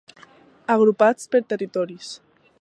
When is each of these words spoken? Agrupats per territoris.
Agrupats 0.75 1.29
per 1.35 1.43
territoris. 1.53 2.15